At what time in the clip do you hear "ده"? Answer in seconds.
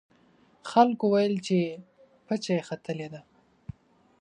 3.13-3.21